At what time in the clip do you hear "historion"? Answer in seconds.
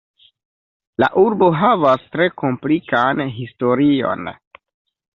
3.39-4.37